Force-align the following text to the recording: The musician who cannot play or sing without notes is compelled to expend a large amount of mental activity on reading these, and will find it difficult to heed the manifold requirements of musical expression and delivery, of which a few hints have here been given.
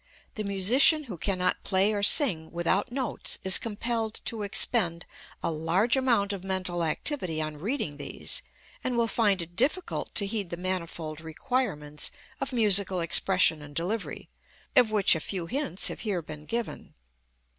The 0.33 0.43
musician 0.43 1.03
who 1.03 1.15
cannot 1.19 1.63
play 1.63 1.93
or 1.93 2.01
sing 2.01 2.49
without 2.49 2.91
notes 2.91 3.37
is 3.43 3.59
compelled 3.59 4.19
to 4.25 4.41
expend 4.41 5.05
a 5.43 5.51
large 5.51 5.95
amount 5.95 6.33
of 6.33 6.43
mental 6.43 6.83
activity 6.83 7.39
on 7.39 7.57
reading 7.59 7.97
these, 7.97 8.41
and 8.83 8.97
will 8.97 9.05
find 9.05 9.43
it 9.43 9.55
difficult 9.55 10.15
to 10.15 10.25
heed 10.25 10.49
the 10.49 10.57
manifold 10.57 11.21
requirements 11.21 12.09
of 12.39 12.51
musical 12.51 12.99
expression 12.99 13.61
and 13.61 13.75
delivery, 13.75 14.27
of 14.75 14.89
which 14.89 15.13
a 15.13 15.19
few 15.19 15.45
hints 15.45 15.87
have 15.89 15.99
here 15.99 16.23
been 16.23 16.45
given. 16.45 16.95